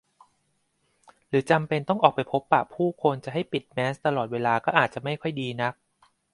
[1.27, 5.73] หรือจำเป็นต้องออกไปพบปะผู้คนจะให้ปิดแมสก์ตลอดเวลาก็อาจจะไม่ค่อยดีนัก